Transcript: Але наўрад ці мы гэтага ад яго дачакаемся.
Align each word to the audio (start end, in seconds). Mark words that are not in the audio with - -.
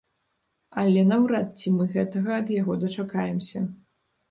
Але 0.83 1.03
наўрад 1.09 1.47
ці 1.61 1.75
мы 1.77 1.87
гэтага 1.93 2.41
ад 2.41 2.47
яго 2.57 2.81
дачакаемся. 2.87 3.65